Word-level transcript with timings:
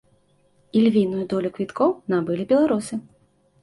Ільвіную 0.79 1.25
долю 1.35 1.53
квіткоў 1.59 1.97
набылі 2.17 2.43
беларусы. 2.57 2.95